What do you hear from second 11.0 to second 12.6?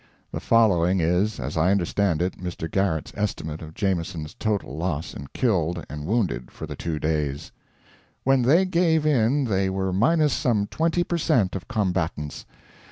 per cent. of combatants.